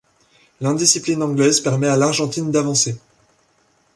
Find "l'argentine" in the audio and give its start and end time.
1.95-2.49